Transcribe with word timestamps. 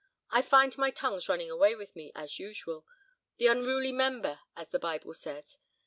I 0.31 0.41
find 0.41 0.75
my 0.79 0.89
tongue's 0.89 1.29
running 1.29 1.51
away 1.51 1.75
with 1.75 1.95
me, 1.95 2.11
as 2.15 2.39
usual—the 2.39 3.45
unruly 3.45 3.91
member, 3.91 4.39
as 4.55 4.69
the 4.69 4.79
Bible 4.79 5.13
says. 5.13 5.59